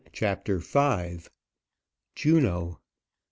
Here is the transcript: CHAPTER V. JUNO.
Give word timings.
CHAPTER 0.11 0.57
V. 0.57 1.19
JUNO. 2.15 2.79